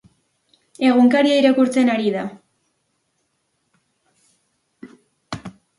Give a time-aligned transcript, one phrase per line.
[0.87, 2.23] Egunkaria irakurtzen ari da.